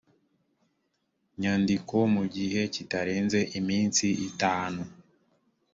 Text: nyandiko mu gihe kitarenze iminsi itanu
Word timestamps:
nyandiko 1.41 1.95
mu 2.15 2.23
gihe 2.35 2.61
kitarenze 2.73 3.39
iminsi 3.59 4.05
itanu 4.29 4.81